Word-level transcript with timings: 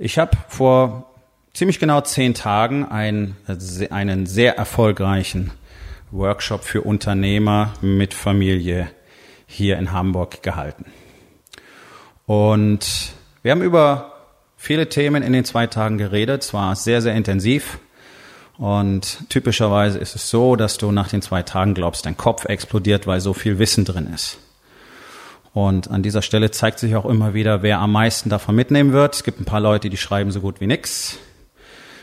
Ich 0.00 0.16
habe 0.16 0.36
vor 0.46 1.12
ziemlich 1.52 1.80
genau 1.80 2.00
zehn 2.02 2.32
Tagen 2.32 2.84
einen, 2.84 3.36
einen 3.90 4.26
sehr 4.26 4.56
erfolgreichen 4.56 5.50
Workshop 6.12 6.62
für 6.62 6.82
Unternehmer 6.82 7.74
mit 7.80 8.14
Familie 8.14 8.88
hier 9.48 9.76
in 9.76 9.90
Hamburg 9.90 10.40
gehalten. 10.44 10.84
Und 12.26 13.12
wir 13.42 13.50
haben 13.50 13.62
über 13.62 14.12
viele 14.56 14.88
Themen 14.88 15.24
in 15.24 15.32
den 15.32 15.44
zwei 15.44 15.66
Tagen 15.66 15.98
geredet. 15.98 16.44
Es 16.44 16.54
war 16.54 16.76
sehr, 16.76 17.02
sehr 17.02 17.16
intensiv. 17.16 17.80
Und 18.56 19.28
typischerweise 19.28 19.98
ist 19.98 20.14
es 20.14 20.30
so, 20.30 20.54
dass 20.54 20.78
du 20.78 20.92
nach 20.92 21.08
den 21.08 21.22
zwei 21.22 21.42
Tagen 21.42 21.74
glaubst, 21.74 22.06
dein 22.06 22.16
Kopf 22.16 22.44
explodiert, 22.44 23.08
weil 23.08 23.20
so 23.20 23.34
viel 23.34 23.58
Wissen 23.58 23.84
drin 23.84 24.06
ist. 24.14 24.38
Und 25.58 25.90
an 25.90 26.04
dieser 26.04 26.22
Stelle 26.22 26.52
zeigt 26.52 26.78
sich 26.78 26.94
auch 26.94 27.04
immer 27.04 27.34
wieder, 27.34 27.62
wer 27.62 27.80
am 27.80 27.90
meisten 27.90 28.30
davon 28.30 28.54
mitnehmen 28.54 28.92
wird. 28.92 29.16
Es 29.16 29.24
gibt 29.24 29.40
ein 29.40 29.44
paar 29.44 29.58
Leute, 29.58 29.90
die 29.90 29.96
schreiben 29.96 30.30
so 30.30 30.40
gut 30.40 30.60
wie 30.60 30.68
nix. 30.68 31.18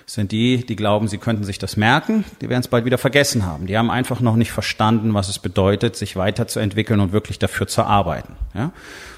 Das 0.06 0.16
sind 0.16 0.34
die, 0.34 0.66
die 0.66 0.76
glauben, 0.76 1.08
sie 1.08 1.20
könnten 1.20 1.46
sich 1.46 1.58
das 1.58 1.78
merken. 1.78 2.26
Die 2.42 2.50
werden 2.50 2.60
es 2.60 2.68
bald 2.68 2.84
wieder 2.84 2.98
vergessen 2.98 3.46
haben. 3.46 3.66
Die 3.66 3.78
haben 3.78 3.90
einfach 3.90 4.20
noch 4.20 4.36
nicht 4.36 4.52
verstanden, 4.52 5.14
was 5.14 5.30
es 5.30 5.40
bedeutet, 5.40 5.96
sich 5.96 6.18
weiterzuentwickeln 6.18 7.00
und 7.00 7.14
wirklich 7.14 7.40
dafür 7.40 7.66
zu 7.66 7.84
arbeiten. 7.84 8.36
Ja? 8.54 8.74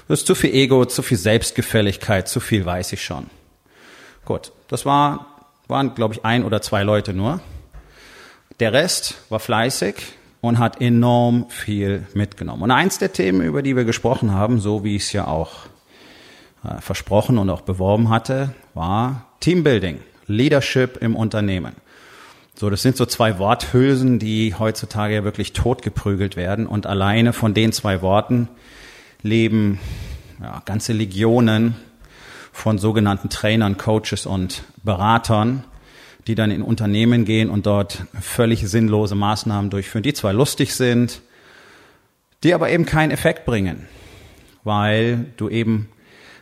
Das 0.06 0.20
ist 0.20 0.28
zu 0.28 0.36
viel 0.36 0.54
Ego, 0.54 0.84
zu 0.84 1.02
viel 1.02 1.18
Selbstgefälligkeit, 1.18 2.28
zu 2.28 2.38
viel 2.38 2.64
weiß 2.64 2.92
ich 2.92 3.02
schon. 3.02 3.26
Gut, 4.24 4.52
das 4.68 4.86
war, 4.86 5.26
waren, 5.66 5.96
glaube 5.96 6.14
ich, 6.14 6.24
ein 6.24 6.44
oder 6.44 6.62
zwei 6.62 6.84
Leute 6.84 7.12
nur. 7.12 7.40
Der 8.60 8.72
Rest 8.72 9.16
war 9.30 9.40
fleißig, 9.40 9.96
und 10.40 10.58
hat 10.58 10.80
enorm 10.80 11.46
viel 11.48 12.06
mitgenommen. 12.14 12.62
Und 12.62 12.70
eins 12.70 12.98
der 12.98 13.12
Themen, 13.12 13.42
über 13.42 13.62
die 13.62 13.76
wir 13.76 13.84
gesprochen 13.84 14.32
haben, 14.32 14.60
so 14.60 14.84
wie 14.84 14.96
ich 14.96 15.02
es 15.02 15.12
ja 15.12 15.26
auch 15.26 15.66
äh, 16.64 16.80
versprochen 16.80 17.38
und 17.38 17.50
auch 17.50 17.62
beworben 17.62 18.08
hatte, 18.08 18.54
war 18.74 19.26
Teambuilding, 19.40 20.00
Leadership 20.26 20.98
im 20.98 21.16
Unternehmen. 21.16 21.74
So, 22.54 22.70
das 22.70 22.82
sind 22.82 22.96
so 22.96 23.06
zwei 23.06 23.38
Worthülsen, 23.38 24.18
die 24.18 24.54
heutzutage 24.58 25.14
ja 25.14 25.24
wirklich 25.24 25.52
totgeprügelt 25.52 26.36
werden 26.36 26.66
und 26.66 26.86
alleine 26.86 27.32
von 27.32 27.54
den 27.54 27.72
zwei 27.72 28.02
Worten 28.02 28.48
leben 29.22 29.78
ja, 30.40 30.62
ganze 30.64 30.92
Legionen 30.92 31.76
von 32.52 32.78
sogenannten 32.78 33.28
Trainern, 33.28 33.76
Coaches 33.76 34.26
und 34.26 34.64
Beratern, 34.82 35.64
die 36.28 36.34
dann 36.34 36.50
in 36.50 36.62
Unternehmen 36.62 37.24
gehen 37.24 37.48
und 37.48 37.66
dort 37.66 38.04
völlig 38.20 38.68
sinnlose 38.68 39.14
Maßnahmen 39.14 39.70
durchführen, 39.70 40.02
die 40.02 40.12
zwar 40.12 40.34
lustig 40.34 40.74
sind, 40.74 41.22
die 42.44 42.54
aber 42.54 42.70
eben 42.70 42.84
keinen 42.84 43.10
Effekt 43.10 43.46
bringen, 43.46 43.86
weil 44.62 45.26
du 45.38 45.48
eben 45.48 45.88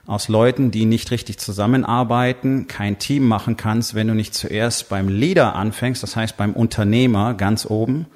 aus 0.07 0.29
Leuten, 0.29 0.71
die 0.71 0.87
nicht 0.87 1.11
richtig 1.11 1.39
zusammenarbeiten, 1.39 2.67
kein 2.67 2.99
Team 2.99 3.27
machen 3.27 3.57
kannst, 3.57 3.95
wenn 3.95 4.09
du 4.09 4.15
nicht 4.15 4.35
zuerst 4.35 4.89
beim 4.89 5.09
Leader 5.09 5.55
anfängst, 5.55 6.03
das 6.03 6.17
heißt 6.17 6.37
beim 6.37 6.53
Unternehmer 6.53 7.35
ganz 7.35 7.65
oben 7.65 8.07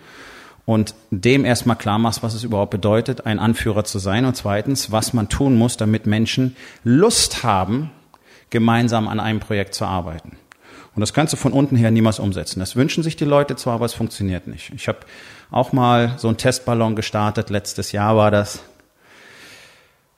und 0.66 0.94
dem 1.10 1.44
erstmal 1.44 1.76
klar 1.76 1.98
machst, 1.98 2.22
was 2.22 2.34
es 2.34 2.44
überhaupt 2.44 2.70
bedeutet, 2.70 3.26
ein 3.26 3.38
Anführer 3.38 3.84
zu 3.84 3.98
sein 3.98 4.24
und 4.24 4.36
zweitens, 4.36 4.90
was 4.90 5.12
man 5.12 5.28
tun 5.28 5.56
muss, 5.56 5.76
damit 5.76 6.06
Menschen 6.06 6.56
Lust 6.84 7.44
haben, 7.44 7.90
gemeinsam 8.50 9.06
an 9.06 9.20
einem 9.20 9.40
Projekt 9.40 9.74
zu 9.74 9.84
arbeiten. 9.84 10.36
Und 10.94 11.00
das 11.00 11.12
kannst 11.12 11.32
du 11.32 11.36
von 11.36 11.52
unten 11.52 11.76
her 11.76 11.90
niemals 11.90 12.18
umsetzen. 12.18 12.60
Das 12.60 12.74
wünschen 12.74 13.02
sich 13.02 13.16
die 13.16 13.24
Leute 13.24 13.56
zwar, 13.56 13.74
aber 13.74 13.84
es 13.84 13.94
funktioniert 13.94 14.46
nicht. 14.46 14.72
Ich 14.74 14.88
habe 14.88 14.98
auch 15.50 15.72
mal 15.72 16.14
so 16.16 16.28
einen 16.28 16.36
Testballon 16.36 16.96
gestartet, 16.96 17.50
letztes 17.50 17.92
Jahr 17.92 18.16
war 18.16 18.30
das, 18.30 18.60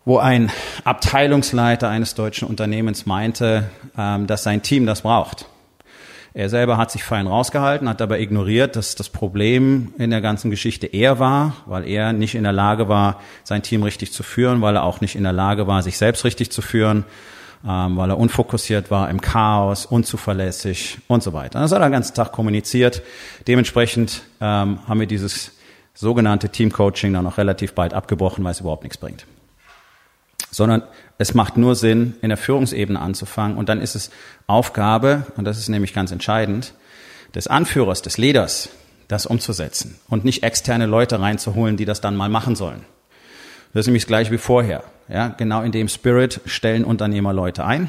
wo 0.04 0.18
ein 0.18 0.50
Abteilungsleiter 0.84 1.88
eines 1.88 2.14
deutschen 2.14 2.48
Unternehmens 2.48 3.06
meinte, 3.06 3.70
ähm, 3.96 4.26
dass 4.26 4.42
sein 4.42 4.62
Team 4.62 4.86
das 4.86 5.02
braucht. 5.02 5.46
Er 6.34 6.48
selber 6.48 6.78
hat 6.78 6.90
sich 6.90 7.04
fein 7.04 7.26
rausgehalten, 7.26 7.88
hat 7.88 8.00
aber 8.00 8.18
ignoriert, 8.18 8.74
dass 8.74 8.94
das 8.94 9.10
Problem 9.10 9.92
in 9.98 10.08
der 10.08 10.22
ganzen 10.22 10.50
Geschichte 10.50 10.86
er 10.86 11.18
war, 11.18 11.56
weil 11.66 11.86
er 11.86 12.14
nicht 12.14 12.34
in 12.34 12.42
der 12.42 12.54
Lage 12.54 12.88
war, 12.88 13.20
sein 13.44 13.62
Team 13.62 13.82
richtig 13.82 14.12
zu 14.12 14.22
führen, 14.22 14.62
weil 14.62 14.76
er 14.76 14.84
auch 14.84 15.02
nicht 15.02 15.14
in 15.14 15.24
der 15.24 15.34
Lage 15.34 15.66
war, 15.66 15.82
sich 15.82 15.98
selbst 15.98 16.24
richtig 16.24 16.50
zu 16.50 16.62
führen 16.62 17.04
ähm, 17.66 17.96
weil 17.96 18.10
er 18.10 18.18
unfokussiert 18.18 18.90
war, 18.90 19.08
im 19.08 19.20
Chaos, 19.20 19.86
unzuverlässig 19.86 20.98
und 21.08 21.22
so 21.22 21.32
weiter. 21.32 21.60
Das 21.60 21.72
hat 21.72 21.80
er 21.80 21.88
den 21.88 21.92
ganzen 21.92 22.14
Tag 22.14 22.32
kommuniziert. 22.32 23.02
Dementsprechend 23.46 24.22
ähm, 24.40 24.80
haben 24.86 25.00
wir 25.00 25.06
dieses 25.06 25.52
sogenannte 25.94 26.48
Teamcoaching 26.48 27.12
dann 27.12 27.26
auch 27.26 27.38
relativ 27.38 27.74
bald 27.74 27.94
abgebrochen, 27.94 28.44
weil 28.44 28.52
es 28.52 28.60
überhaupt 28.60 28.82
nichts 28.82 28.98
bringt. 28.98 29.26
Sondern 30.50 30.82
es 31.18 31.34
macht 31.34 31.56
nur 31.56 31.74
Sinn, 31.74 32.14
in 32.20 32.30
der 32.30 32.38
Führungsebene 32.38 32.98
anzufangen 32.98 33.56
und 33.56 33.68
dann 33.68 33.80
ist 33.80 33.94
es 33.94 34.10
Aufgabe, 34.46 35.26
und 35.36 35.44
das 35.44 35.58
ist 35.58 35.68
nämlich 35.68 35.94
ganz 35.94 36.10
entscheidend, 36.10 36.74
des 37.34 37.46
Anführers, 37.46 38.02
des 38.02 38.18
Leaders, 38.18 38.68
das 39.08 39.26
umzusetzen 39.26 39.98
und 40.08 40.24
nicht 40.24 40.42
externe 40.42 40.86
Leute 40.86 41.20
reinzuholen, 41.20 41.76
die 41.76 41.84
das 41.84 42.00
dann 42.00 42.16
mal 42.16 42.28
machen 42.28 42.56
sollen. 42.56 42.84
Das 43.72 43.80
ist 43.80 43.86
nämlich 43.86 44.04
das 44.04 44.08
gleiche 44.08 44.30
wie 44.30 44.38
vorher. 44.38 44.84
Ja, 45.08 45.28
genau 45.28 45.62
in 45.62 45.72
dem 45.72 45.88
Spirit 45.88 46.40
stellen 46.46 46.84
Unternehmer 46.84 47.32
Leute 47.32 47.64
ein. 47.64 47.88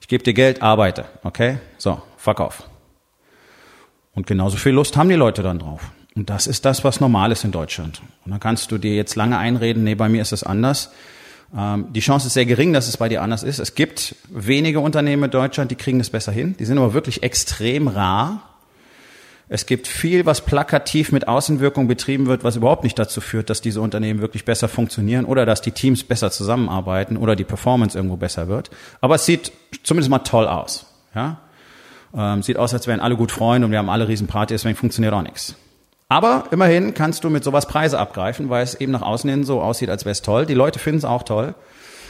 Ich 0.00 0.08
gebe 0.08 0.22
dir 0.22 0.34
Geld, 0.34 0.62
arbeite. 0.62 1.06
Okay? 1.24 1.58
So, 1.78 2.00
fuck 2.16 2.40
off. 2.40 2.68
Und 4.14 4.26
genauso 4.26 4.56
viel 4.56 4.72
Lust 4.72 4.96
haben 4.96 5.08
die 5.08 5.14
Leute 5.14 5.42
dann 5.42 5.58
drauf. 5.58 5.90
Und 6.14 6.30
das 6.30 6.46
ist 6.46 6.64
das, 6.64 6.84
was 6.84 7.00
normal 7.00 7.30
ist 7.32 7.44
in 7.44 7.52
Deutschland. 7.52 8.00
Und 8.24 8.30
dann 8.30 8.40
kannst 8.40 8.72
du 8.72 8.78
dir 8.78 8.94
jetzt 8.94 9.16
lange 9.16 9.38
einreden, 9.38 9.84
nee, 9.84 9.94
bei 9.94 10.08
mir 10.08 10.22
ist 10.22 10.32
es 10.32 10.42
anders. 10.42 10.90
Ähm, 11.56 11.92
die 11.92 12.00
Chance 12.00 12.28
ist 12.28 12.34
sehr 12.34 12.46
gering, 12.46 12.72
dass 12.72 12.88
es 12.88 12.96
bei 12.96 13.08
dir 13.08 13.22
anders 13.22 13.42
ist. 13.42 13.58
Es 13.58 13.74
gibt 13.74 14.16
wenige 14.30 14.80
Unternehmen 14.80 15.24
in 15.24 15.30
Deutschland, 15.30 15.70
die 15.70 15.76
kriegen 15.76 15.98
das 15.98 16.10
besser 16.10 16.32
hin. 16.32 16.56
Die 16.58 16.64
sind 16.64 16.78
aber 16.78 16.94
wirklich 16.94 17.22
extrem 17.22 17.88
rar. 17.88 18.45
Es 19.48 19.66
gibt 19.66 19.86
viel, 19.86 20.26
was 20.26 20.40
plakativ 20.40 21.12
mit 21.12 21.28
Außenwirkung 21.28 21.86
betrieben 21.86 22.26
wird, 22.26 22.42
was 22.42 22.56
überhaupt 22.56 22.82
nicht 22.82 22.98
dazu 22.98 23.20
führt, 23.20 23.48
dass 23.48 23.60
diese 23.60 23.80
Unternehmen 23.80 24.20
wirklich 24.20 24.44
besser 24.44 24.68
funktionieren 24.68 25.24
oder 25.24 25.46
dass 25.46 25.60
die 25.60 25.70
Teams 25.70 26.02
besser 26.02 26.32
zusammenarbeiten 26.32 27.16
oder 27.16 27.36
die 27.36 27.44
Performance 27.44 27.96
irgendwo 27.96 28.16
besser 28.16 28.48
wird. 28.48 28.70
Aber 29.00 29.14
es 29.14 29.24
sieht 29.24 29.52
zumindest 29.84 30.10
mal 30.10 30.18
toll 30.20 30.48
aus. 30.48 30.86
Ja? 31.14 31.38
Ähm, 32.12 32.42
sieht 32.42 32.56
aus, 32.56 32.74
als 32.74 32.88
wären 32.88 32.98
alle 32.98 33.16
gut 33.16 33.30
Freunde 33.30 33.66
und 33.66 33.70
wir 33.70 33.78
haben 33.78 33.88
alle 33.88 34.08
Riesenparty, 34.08 34.54
deswegen 34.54 34.76
funktioniert 34.76 35.14
auch 35.14 35.22
nichts. 35.22 35.54
Aber 36.08 36.44
immerhin 36.50 36.94
kannst 36.94 37.22
du 37.22 37.30
mit 37.30 37.44
sowas 37.44 37.66
Preise 37.66 37.98
abgreifen, 37.98 38.48
weil 38.48 38.64
es 38.64 38.74
eben 38.74 38.92
nach 38.92 39.02
außen 39.02 39.28
hin 39.28 39.44
so 39.44 39.60
aussieht, 39.60 39.90
als 39.90 40.04
wäre 40.04 40.12
es 40.12 40.22
toll. 40.22 40.46
Die 40.46 40.54
Leute 40.54 40.78
finden 40.78 40.98
es 40.98 41.04
auch 41.04 41.22
toll. 41.22 41.54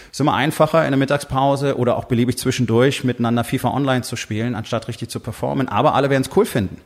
Es 0.06 0.12
ist 0.12 0.20
immer 0.20 0.34
einfacher, 0.34 0.84
in 0.84 0.92
der 0.92 0.98
Mittagspause 0.98 1.76
oder 1.76 1.96
auch 1.96 2.04
beliebig 2.04 2.38
zwischendurch 2.38 3.04
miteinander 3.04 3.44
FIFA 3.44 3.70
Online 3.70 4.02
zu 4.02 4.16
spielen, 4.16 4.54
anstatt 4.54 4.88
richtig 4.88 5.08
zu 5.10 5.20
performen. 5.20 5.68
Aber 5.68 5.94
alle 5.94 6.08
werden 6.08 6.22
es 6.22 6.36
cool 6.36 6.46
finden. 6.46 6.80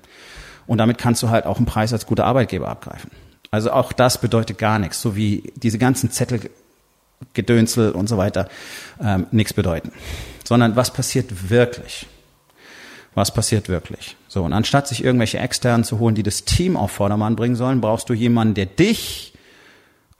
Und 0.70 0.78
damit 0.78 0.98
kannst 0.98 1.20
du 1.24 1.30
halt 1.30 1.46
auch 1.46 1.56
einen 1.56 1.66
Preis 1.66 1.92
als 1.92 2.06
guter 2.06 2.26
Arbeitgeber 2.26 2.68
abgreifen. 2.68 3.10
Also 3.50 3.72
auch 3.72 3.92
das 3.92 4.20
bedeutet 4.20 4.56
gar 4.58 4.78
nichts, 4.78 5.02
so 5.02 5.16
wie 5.16 5.52
diese 5.56 5.78
ganzen 5.78 6.12
Zettel, 6.12 6.48
Gedönsel 7.34 7.90
und 7.90 8.08
so 8.08 8.16
weiter 8.18 8.48
ähm, 9.02 9.26
nichts 9.32 9.52
bedeuten. 9.52 9.90
Sondern 10.44 10.76
was 10.76 10.92
passiert 10.92 11.50
wirklich? 11.50 12.06
Was 13.16 13.34
passiert 13.34 13.68
wirklich? 13.68 14.16
So, 14.28 14.44
und 14.44 14.52
anstatt 14.52 14.86
sich 14.86 15.02
irgendwelche 15.02 15.38
externen 15.40 15.82
zu 15.82 15.98
holen, 15.98 16.14
die 16.14 16.22
das 16.22 16.44
Team 16.44 16.76
auf 16.76 16.92
Vordermann 16.92 17.34
bringen 17.34 17.56
sollen, 17.56 17.80
brauchst 17.80 18.08
du 18.08 18.14
jemanden, 18.14 18.54
der 18.54 18.66
dich 18.66 19.29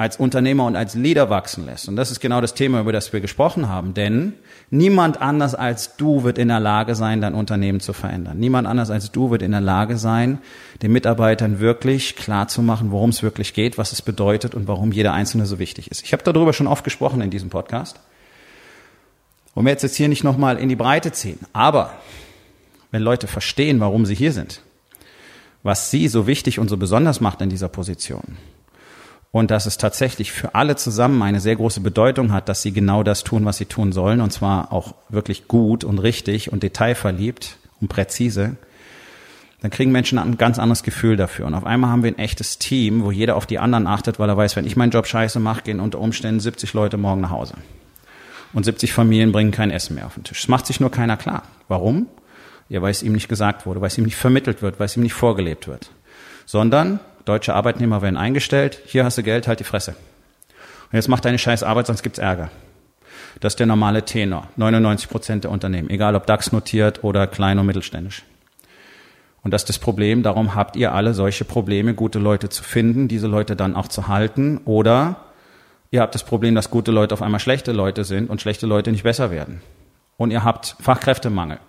als 0.01 0.17
Unternehmer 0.17 0.65
und 0.65 0.77
als 0.77 0.95
Leader 0.95 1.29
wachsen 1.29 1.67
lässt. 1.67 1.87
Und 1.87 1.97
das 1.97 2.11
ist 2.11 2.21
genau 2.21 2.41
das 2.41 2.55
Thema, 2.55 2.81
über 2.81 2.91
das 2.91 3.13
wir 3.13 3.21
gesprochen 3.21 3.69
haben. 3.69 3.93
Denn 3.93 4.33
niemand 4.71 5.21
anders 5.21 5.55
als 5.55 5.99
du 5.99 6.25
wird 6.25 6.39
in 6.39 6.49
der 6.49 6.59
Lage 6.59 6.95
sein, 6.95 7.21
dein 7.21 7.35
Unternehmen 7.35 7.81
zu 7.81 7.93
verändern. 7.93 8.39
Niemand 8.39 8.67
anders 8.67 8.89
als 8.89 9.13
du 9.13 9.31
wird 9.31 9.43
in 9.43 9.51
der 9.51 9.61
Lage 9.61 9.99
sein, 9.99 10.39
den 10.81 10.93
Mitarbeitern 10.93 11.61
wirklich 11.61 12.17
klar 12.17 12.49
zu 12.49 12.63
machen, 12.63 12.93
worum 12.93 13.11
es 13.11 13.23
wirklich 13.23 13.53
geht, 13.53 13.77
was 13.77 13.93
es 13.93 14.01
bedeutet 14.01 14.55
und 14.55 14.69
warum 14.69 14.91
jeder 14.91 15.13
Einzelne 15.13 15.45
so 15.45 15.59
wichtig 15.59 15.91
ist. 15.91 16.03
Ich 16.03 16.15
habe 16.15 16.23
darüber 16.23 16.55
schon 16.55 16.67
oft 16.67 16.83
gesprochen 16.83 17.21
in 17.21 17.29
diesem 17.29 17.51
Podcast. 17.51 18.01
Und 19.55 19.67
wir 19.67 19.73
jetzt, 19.73 19.83
jetzt 19.83 19.97
hier 19.97 20.09
nicht 20.09 20.25
nochmal 20.25 20.57
in 20.57 20.71
die 20.71 20.77
Breite 20.77 21.13
ziehen. 21.13 21.41
Aber 21.53 21.93
wenn 22.91 23.03
Leute 23.03 23.27
verstehen, 23.27 23.81
warum 23.81 24.07
sie 24.07 24.15
hier 24.15 24.33
sind, 24.33 24.63
was 25.63 25.91
sie 25.91 26.09
so 26.09 26.27
wichtig 26.27 26.59
und 26.59 26.71
so 26.71 26.79
besonders 26.79 27.21
macht 27.21 27.43
in 27.43 27.51
dieser 27.51 27.69
Position, 27.69 28.39
und 29.33 29.51
dass 29.51 29.67
es 29.67 29.79
tatsächlich 29.79 30.33
für 30.33 30.55
alle 30.55 30.77
zusammen 30.77 31.23
eine 31.23 31.41
sehr 31.41 31.57
große 31.57 31.81
Bedeutung 31.81 32.33
hat, 32.33 32.49
dass 32.49 32.63
sie 32.63 32.73
genau 32.73 33.03
das 33.03 33.23
tun, 33.23 33.45
was 33.45 33.59
sie 33.59 33.67
tun 33.67 33.93
sollen, 33.93 34.21
und 34.21 34.33
zwar 34.33 34.73
auch 34.73 34.95
wirklich 35.09 35.47
gut 35.47 35.85
und 35.85 35.99
richtig 35.99 36.53
und 36.53 36.63
detailverliebt 36.63 37.59
und 37.81 37.89
präzise, 37.89 38.57
dann 39.61 39.71
kriegen 39.71 39.93
Menschen 39.93 40.19
ein 40.19 40.39
ganz 40.39 40.59
anderes 40.59 40.83
Gefühl 40.83 41.17
dafür. 41.17 41.47
Und 41.47 41.55
auf 41.55 41.67
einmal 41.67 41.91
haben 41.91 42.03
wir 42.03 42.11
ein 42.11 42.19
echtes 42.19 42.59
Team, 42.59 43.05
wo 43.05 43.11
jeder 43.11 43.37
auf 43.37 43.47
die 43.47 43.59
anderen 43.59 43.87
achtet, 43.87 44.19
weil 44.19 44.29
er 44.29 44.37
weiß, 44.37 44.57
wenn 44.57 44.67
ich 44.67 44.77
meinen 44.77 44.91
Job 44.91 45.07
scheiße 45.07 45.39
mache, 45.39 45.63
gehen 45.63 45.81
unter 45.81 45.99
Umständen 45.99 46.41
70 46.41 46.73
Leute 46.73 46.97
morgen 46.97 47.21
nach 47.21 47.31
Hause. 47.31 47.55
Und 48.53 48.65
70 48.65 48.93
Familien 48.93 49.33
bringen 49.33 49.53
kein 49.53 49.71
Essen 49.71 49.95
mehr 49.95 50.07
auf 50.07 50.15
den 50.15 50.25
Tisch. 50.25 50.41
Das 50.41 50.49
macht 50.49 50.67
sich 50.67 50.81
nur 50.81 50.91
keiner 50.91 51.17
klar. 51.17 51.43
Warum? 51.69 52.07
Ja, 52.69 52.83
weil 52.83 52.91
es 52.91 53.03
ihm 53.03 53.13
nicht 53.13 53.29
gesagt 53.29 53.67
wurde, 53.67 53.81
weil 53.81 53.89
es 53.89 53.99
ihm 53.99 54.05
nicht 54.05 54.17
vermittelt 54.17 54.63
wird, 54.63 54.81
weil 54.81 54.87
es 54.87 54.97
ihm 54.97 55.03
nicht 55.03 55.13
vorgelebt 55.13 55.69
wird. 55.69 55.91
Sondern 56.47 56.99
deutsche 57.31 57.55
Arbeitnehmer 57.55 58.03
werden 58.03 58.17
eingestellt, 58.17 58.81
hier 58.87 59.05
hast 59.05 59.17
du 59.17 59.23
Geld, 59.23 59.47
halt 59.47 59.61
die 59.61 59.65
Fresse. 59.65 59.93
Und 60.91 60.97
jetzt 60.97 61.09
mach 61.09 61.21
deine 61.21 61.39
scheiß 61.39 61.63
Arbeit, 61.63 61.87
sonst 61.87 62.03
gibt's 62.03 62.19
Ärger. 62.19 62.51
Das 63.39 63.53
ist 63.53 63.61
der 63.61 63.69
normale 63.69 64.05
Tenor. 64.05 64.49
99 64.57 65.09
Prozent 65.09 65.45
der 65.45 65.53
Unternehmen, 65.53 65.91
egal 65.91 66.17
ob 66.17 66.27
DAX 66.27 66.51
notiert 66.51 67.05
oder 67.05 67.29
klein 67.29 67.61
und 67.61 67.67
mittelständisch. 67.67 68.25
Und 69.43 69.55
das 69.55 69.63
ist 69.63 69.69
das 69.69 69.79
Problem, 69.79 70.25
darum 70.25 70.57
habt 70.57 70.75
ihr 70.75 70.93
alle 70.93 71.15
solche 71.15 71.45
Probleme, 71.45 71.95
gute 71.95 72.19
Leute 72.19 72.49
zu 72.49 72.65
finden, 72.65 73.07
diese 73.07 73.29
Leute 73.29 73.55
dann 73.55 73.77
auch 73.77 73.87
zu 73.87 74.09
halten. 74.09 74.61
Oder 74.65 75.17
ihr 75.93 76.01
habt 76.01 76.17
das 76.17 76.25
Problem, 76.25 76.57
dass 76.57 76.71
gute 76.71 76.91
Leute 76.91 77.15
auf 77.15 77.23
einmal 77.23 77.41
schlechte 77.41 77.71
Leute 77.71 78.03
sind 78.03 78.29
und 78.29 78.41
schlechte 78.41 78.67
Leute 78.67 78.91
nicht 78.91 79.05
besser 79.05 79.31
werden. 79.31 79.63
Und 80.17 80.33
ihr 80.33 80.43
habt 80.43 80.75
Fachkräftemangel. 80.81 81.61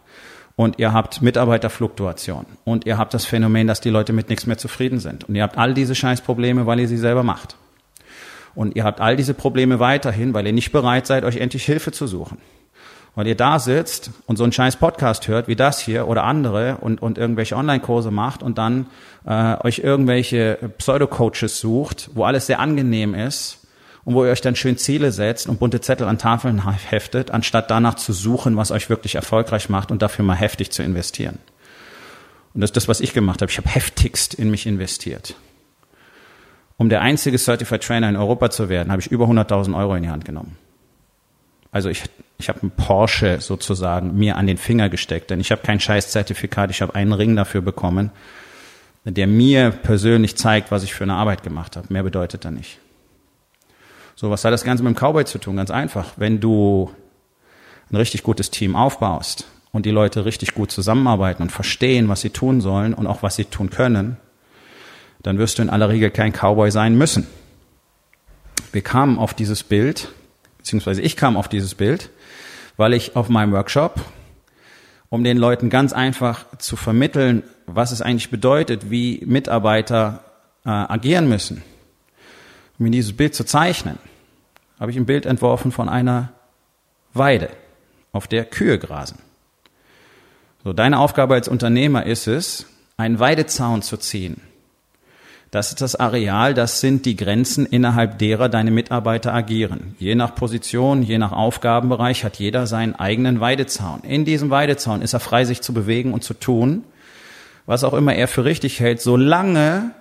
Und 0.55 0.79
ihr 0.79 0.93
habt 0.93 1.21
Mitarbeiterfluktuation. 1.21 2.45
Und 2.63 2.85
ihr 2.85 2.97
habt 2.97 3.13
das 3.13 3.25
Phänomen, 3.25 3.67
dass 3.67 3.81
die 3.81 3.89
Leute 3.89 4.13
mit 4.13 4.29
nichts 4.29 4.45
mehr 4.45 4.57
zufrieden 4.57 4.99
sind. 4.99 5.27
Und 5.27 5.35
ihr 5.35 5.43
habt 5.43 5.57
all 5.57 5.73
diese 5.73 5.95
Scheißprobleme, 5.95 6.65
weil 6.65 6.79
ihr 6.79 6.87
sie 6.87 6.97
selber 6.97 7.23
macht. 7.23 7.55
Und 8.53 8.75
ihr 8.75 8.83
habt 8.83 8.99
all 8.99 9.15
diese 9.15 9.33
Probleme 9.33 9.79
weiterhin, 9.79 10.33
weil 10.33 10.45
ihr 10.45 10.53
nicht 10.53 10.71
bereit 10.71 11.07
seid, 11.07 11.23
euch 11.23 11.37
endlich 11.37 11.65
Hilfe 11.65 11.91
zu 11.91 12.05
suchen 12.05 12.37
weil 13.15 13.27
ihr 13.27 13.35
da 13.35 13.59
sitzt 13.59 14.11
und 14.25 14.37
so 14.37 14.43
einen 14.43 14.53
scheiß 14.53 14.77
Podcast 14.77 15.27
hört 15.27 15.47
wie 15.47 15.55
das 15.55 15.79
hier 15.79 16.07
oder 16.07 16.23
andere 16.23 16.77
und, 16.81 17.01
und 17.01 17.17
irgendwelche 17.17 17.55
Online-Kurse 17.55 18.11
macht 18.11 18.41
und 18.41 18.57
dann 18.57 18.87
äh, 19.25 19.57
euch 19.65 19.79
irgendwelche 19.79 20.57
Pseudo-Coaches 20.77 21.59
sucht, 21.59 22.09
wo 22.13 22.23
alles 22.23 22.47
sehr 22.47 22.59
angenehm 22.59 23.13
ist 23.13 23.60
und 24.03 24.15
wo 24.15 24.25
ihr 24.25 24.31
euch 24.31 24.41
dann 24.41 24.55
schön 24.55 24.77
Ziele 24.77 25.11
setzt 25.11 25.47
und 25.47 25.59
bunte 25.59 25.81
Zettel 25.81 26.07
an 26.07 26.17
Tafeln 26.17 26.63
heftet, 26.65 27.31
anstatt 27.31 27.69
danach 27.69 27.95
zu 27.95 28.13
suchen, 28.13 28.57
was 28.57 28.71
euch 28.71 28.89
wirklich 28.89 29.15
erfolgreich 29.15 29.69
macht 29.69 29.91
und 29.91 30.01
dafür 30.01 30.25
mal 30.25 30.35
heftig 30.35 30.71
zu 30.71 30.83
investieren. 30.83 31.37
Und 32.53 32.61
das 32.61 32.69
ist 32.69 32.77
das, 32.77 32.87
was 32.87 32.99
ich 32.99 33.13
gemacht 33.13 33.41
habe. 33.41 33.51
Ich 33.51 33.57
habe 33.57 33.69
heftigst 33.69 34.33
in 34.33 34.49
mich 34.51 34.65
investiert. 34.65 35.35
Um 36.77 36.89
der 36.89 37.01
einzige 37.01 37.37
Certified 37.37 37.83
Trainer 37.83 38.09
in 38.09 38.15
Europa 38.15 38.49
zu 38.49 38.67
werden, 38.67 38.91
habe 38.91 39.01
ich 39.01 39.11
über 39.11 39.25
100.000 39.25 39.77
Euro 39.77 39.95
in 39.95 40.03
die 40.03 40.09
Hand 40.09 40.25
genommen. 40.25 40.57
Also 41.71 41.89
ich, 41.89 42.03
ich 42.37 42.49
habe 42.49 42.61
einen 42.61 42.71
Porsche 42.71 43.39
sozusagen 43.39 44.17
mir 44.17 44.35
an 44.35 44.47
den 44.47 44.57
Finger 44.57 44.89
gesteckt, 44.89 45.29
denn 45.29 45.39
ich 45.39 45.51
habe 45.51 45.61
kein 45.61 45.79
Scheißzertifikat, 45.79 46.71
ich 46.71 46.81
habe 46.81 46.95
einen 46.95 47.13
Ring 47.13 47.35
dafür 47.35 47.61
bekommen, 47.61 48.11
der 49.05 49.27
mir 49.27 49.71
persönlich 49.71 50.35
zeigt, 50.35 50.71
was 50.71 50.83
ich 50.83 50.93
für 50.93 51.03
eine 51.03 51.13
Arbeit 51.13 51.43
gemacht 51.43 51.77
habe. 51.77 51.87
Mehr 51.93 52.03
bedeutet 52.03 52.45
er 52.45 52.51
nicht. 52.51 52.79
So, 54.15 54.29
was 54.29 54.45
hat 54.45 54.53
das 54.53 54.63
Ganze 54.63 54.83
mit 54.83 54.95
dem 54.95 54.99
Cowboy 54.99 55.25
zu 55.25 55.39
tun? 55.39 55.55
Ganz 55.55 55.71
einfach. 55.71 56.13
Wenn 56.17 56.39
du 56.39 56.91
ein 57.91 57.95
richtig 57.95 58.23
gutes 58.23 58.51
Team 58.51 58.75
aufbaust 58.75 59.45
und 59.71 59.85
die 59.85 59.91
Leute 59.91 60.25
richtig 60.25 60.53
gut 60.53 60.71
zusammenarbeiten 60.71 61.43
und 61.43 61.51
verstehen, 61.51 62.09
was 62.09 62.21
sie 62.21 62.29
tun 62.29 62.61
sollen 62.61 62.93
und 62.93 63.07
auch 63.07 63.23
was 63.23 63.35
sie 63.35 63.45
tun 63.45 63.69
können, 63.69 64.17
dann 65.23 65.37
wirst 65.37 65.57
du 65.57 65.61
in 65.61 65.69
aller 65.69 65.89
Regel 65.89 66.09
kein 66.09 66.33
Cowboy 66.33 66.71
sein 66.71 66.97
müssen. 66.97 67.27
Wir 68.71 68.81
kamen 68.81 69.19
auf 69.19 69.33
dieses 69.33 69.63
Bild, 69.63 70.09
beziehungsweise 70.57 71.01
ich 71.01 71.17
kam 71.17 71.35
auf 71.37 71.49
dieses 71.49 71.75
Bild, 71.75 72.09
weil 72.77 72.93
ich 72.93 73.15
auf 73.15 73.29
meinem 73.29 73.51
Workshop, 73.51 73.99
um 75.09 75.23
den 75.23 75.37
Leuten 75.37 75.69
ganz 75.69 75.91
einfach 75.91 76.45
zu 76.57 76.77
vermitteln, 76.77 77.43
was 77.67 77.91
es 77.91 78.01
eigentlich 78.01 78.29
bedeutet, 78.29 78.89
wie 78.89 79.21
Mitarbeiter 79.25 80.23
äh, 80.65 80.69
agieren 80.69 81.27
müssen, 81.27 81.63
um 82.81 82.85
mir 82.85 82.91
dieses 82.91 83.15
Bild 83.15 83.33
zu 83.33 83.45
zeichnen, 83.45 83.97
habe 84.79 84.91
ich 84.91 84.97
ein 84.97 85.05
Bild 85.05 85.25
entworfen 85.25 85.71
von 85.71 85.87
einer 85.87 86.33
Weide, 87.13 87.49
auf 88.11 88.27
der 88.27 88.43
Kühe 88.43 88.77
grasen. 88.77 89.19
So, 90.63 90.73
deine 90.73 90.99
Aufgabe 90.99 91.35
als 91.35 91.47
Unternehmer 91.47 92.05
ist 92.05 92.27
es, 92.27 92.65
einen 92.97 93.19
Weidezaun 93.19 93.81
zu 93.81 93.97
ziehen 93.97 94.41
das 95.51 95.67
ist 95.67 95.81
das 95.81 95.97
Areal, 95.97 96.53
das 96.53 96.79
sind 96.79 97.05
die 97.05 97.17
Grenzen, 97.17 97.65
innerhalb 97.65 98.17
derer 98.19 98.47
deine 98.47 98.71
Mitarbeiter 98.71 99.33
agieren. 99.33 99.95
Je 99.99 100.15
nach 100.15 100.33
Position, 100.33 101.03
je 101.03 101.17
nach 101.17 101.33
Aufgabenbereich 101.33 102.23
hat 102.23 102.37
jeder 102.37 102.67
seinen 102.67 102.95
eigenen 102.95 103.41
Weidezaun. 103.41 103.99
In 104.03 104.23
diesem 104.23 104.49
Weidezaun 104.49 105.01
ist 105.01 105.11
er 105.11 105.19
frei, 105.19 105.43
sich 105.43 105.59
zu 105.61 105.73
bewegen 105.73 106.13
und 106.13 106.23
zu 106.23 106.35
tun, 106.35 106.85
was 107.65 107.83
auch 107.83 107.93
immer 107.93 108.15
er 108.15 108.29
für 108.29 108.45
richtig 108.45 108.79
hält, 108.79 109.01
solange, 109.01 109.91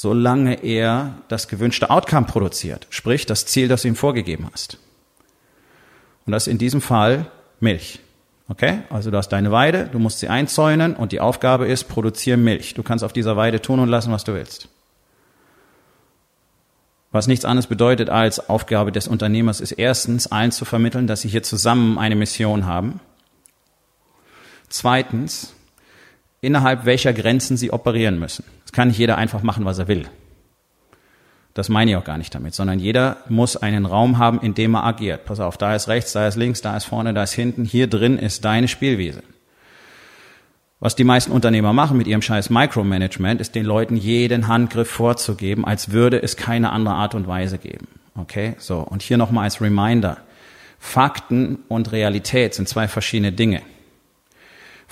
solange 0.00 0.64
er 0.64 1.18
das 1.28 1.46
gewünschte 1.46 1.90
Outcome 1.90 2.24
produziert. 2.24 2.86
Sprich, 2.88 3.26
das 3.26 3.44
Ziel, 3.44 3.68
das 3.68 3.82
du 3.82 3.88
ihm 3.88 3.96
vorgegeben 3.96 4.48
hast. 4.50 4.78
Und 6.24 6.32
das 6.32 6.46
ist 6.46 6.52
in 6.52 6.56
diesem 6.56 6.80
Fall 6.80 7.26
Milch. 7.60 7.98
Okay? 8.48 8.78
Also 8.88 9.10
du 9.10 9.18
hast 9.18 9.28
deine 9.28 9.52
Weide, 9.52 9.90
du 9.92 9.98
musst 9.98 10.20
sie 10.20 10.28
einzäunen 10.28 10.96
und 10.96 11.12
die 11.12 11.20
Aufgabe 11.20 11.66
ist, 11.66 11.84
produziere 11.84 12.38
Milch. 12.38 12.72
Du 12.72 12.82
kannst 12.82 13.04
auf 13.04 13.12
dieser 13.12 13.36
Weide 13.36 13.60
tun 13.60 13.78
und 13.78 13.90
lassen, 13.90 14.10
was 14.10 14.24
du 14.24 14.32
willst. 14.32 14.70
Was 17.12 17.26
nichts 17.26 17.44
anderes 17.44 17.66
bedeutet 17.66 18.08
als 18.08 18.48
Aufgabe 18.48 18.92
des 18.92 19.06
Unternehmers 19.06 19.60
ist 19.60 19.72
erstens, 19.72 20.28
allen 20.28 20.50
zu 20.50 20.64
vermitteln, 20.64 21.08
dass 21.08 21.20
sie 21.20 21.28
hier 21.28 21.42
zusammen 21.42 21.98
eine 21.98 22.16
Mission 22.16 22.64
haben. 22.64 23.00
Zweitens, 24.70 25.52
innerhalb 26.40 26.84
welcher 26.84 27.12
Grenzen 27.12 27.56
sie 27.56 27.72
operieren 27.72 28.18
müssen. 28.18 28.44
Es 28.64 28.72
kann 28.72 28.88
nicht 28.88 28.98
jeder 28.98 29.18
einfach 29.18 29.42
machen, 29.42 29.64
was 29.64 29.78
er 29.78 29.88
will. 29.88 30.06
Das 31.54 31.68
meine 31.68 31.90
ich 31.90 31.96
auch 31.96 32.04
gar 32.04 32.18
nicht 32.18 32.34
damit, 32.34 32.54
sondern 32.54 32.78
jeder 32.78 33.18
muss 33.28 33.56
einen 33.56 33.84
Raum 33.84 34.18
haben, 34.18 34.40
in 34.40 34.54
dem 34.54 34.74
er 34.74 34.84
agiert. 34.84 35.24
Pass 35.24 35.40
auf, 35.40 35.58
da 35.58 35.74
ist 35.74 35.88
rechts, 35.88 36.12
da 36.12 36.28
ist 36.28 36.36
links, 36.36 36.60
da 36.60 36.76
ist 36.76 36.84
vorne, 36.84 37.12
da 37.12 37.24
ist 37.24 37.32
hinten. 37.32 37.64
Hier 37.64 37.88
drin 37.88 38.18
ist 38.18 38.44
deine 38.44 38.68
Spielwiese. 38.68 39.22
Was 40.78 40.94
die 40.96 41.04
meisten 41.04 41.32
Unternehmer 41.32 41.74
machen 41.74 41.98
mit 41.98 42.06
ihrem 42.06 42.22
scheiß 42.22 42.48
Micromanagement, 42.48 43.40
ist 43.40 43.54
den 43.54 43.66
Leuten 43.66 43.96
jeden 43.96 44.48
Handgriff 44.48 44.88
vorzugeben, 44.88 45.66
als 45.66 45.90
würde 45.90 46.22
es 46.22 46.36
keine 46.36 46.70
andere 46.70 46.94
Art 46.94 47.14
und 47.14 47.26
Weise 47.26 47.58
geben. 47.58 47.88
Okay? 48.14 48.54
So. 48.58 48.78
Und 48.78 49.02
hier 49.02 49.18
nochmal 49.18 49.44
als 49.44 49.60
Reminder. 49.60 50.18
Fakten 50.78 51.58
und 51.68 51.92
Realität 51.92 52.54
sind 52.54 52.68
zwei 52.68 52.88
verschiedene 52.88 53.32
Dinge. 53.32 53.60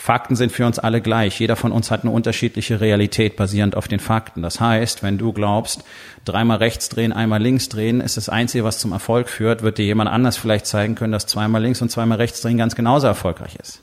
Fakten 0.00 0.36
sind 0.36 0.52
für 0.52 0.64
uns 0.64 0.78
alle 0.78 1.00
gleich. 1.00 1.40
Jeder 1.40 1.56
von 1.56 1.72
uns 1.72 1.90
hat 1.90 2.02
eine 2.02 2.12
unterschiedliche 2.12 2.80
Realität 2.80 3.34
basierend 3.34 3.74
auf 3.74 3.88
den 3.88 3.98
Fakten. 3.98 4.42
Das 4.42 4.60
heißt, 4.60 5.02
wenn 5.02 5.18
du 5.18 5.32
glaubst, 5.32 5.82
dreimal 6.24 6.58
rechts 6.58 6.88
drehen, 6.88 7.12
einmal 7.12 7.42
links 7.42 7.68
drehen 7.68 8.00
ist 8.00 8.16
das 8.16 8.28
Einzige, 8.28 8.62
was 8.62 8.78
zum 8.78 8.92
Erfolg 8.92 9.28
führt, 9.28 9.62
wird 9.62 9.76
dir 9.76 9.84
jemand 9.84 10.08
anders 10.08 10.36
vielleicht 10.36 10.66
zeigen 10.66 10.94
können, 10.94 11.12
dass 11.12 11.26
zweimal 11.26 11.60
links 11.60 11.82
und 11.82 11.90
zweimal 11.90 12.18
rechts 12.18 12.40
drehen 12.40 12.56
ganz 12.56 12.76
genauso 12.76 13.08
erfolgreich 13.08 13.56
ist. 13.56 13.82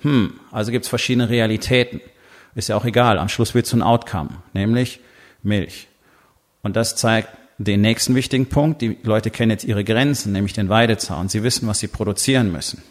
Hm, 0.00 0.32
also 0.50 0.72
gibt's 0.72 0.88
verschiedene 0.88 1.28
Realitäten. 1.28 2.00
Ist 2.54 2.70
ja 2.70 2.76
auch 2.76 2.86
egal. 2.86 3.18
Am 3.18 3.28
Schluss 3.28 3.54
willst 3.54 3.70
du 3.72 3.76
ein 3.76 3.82
Outcome, 3.82 4.30
nämlich 4.54 5.00
Milch. 5.42 5.88
Und 6.62 6.74
das 6.74 6.96
zeigt 6.96 7.28
den 7.58 7.82
nächsten 7.82 8.14
wichtigen 8.14 8.46
Punkt. 8.46 8.80
Die 8.80 8.96
Leute 9.02 9.30
kennen 9.30 9.50
jetzt 9.50 9.64
ihre 9.64 9.84
Grenzen, 9.84 10.32
nämlich 10.32 10.54
den 10.54 10.70
Weidezaun. 10.70 11.28
Sie 11.28 11.42
wissen, 11.42 11.68
was 11.68 11.80
sie 11.80 11.88
produzieren 11.88 12.50
müssen. 12.50 12.82